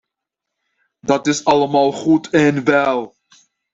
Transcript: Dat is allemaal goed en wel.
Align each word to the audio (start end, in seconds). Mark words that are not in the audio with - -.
Dat 0.99 1.27
is 1.27 1.45
allemaal 1.45 1.91
goed 1.91 2.29
en 2.29 2.63
wel. 2.63 3.15